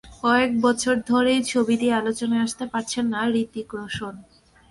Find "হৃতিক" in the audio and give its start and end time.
3.33-3.67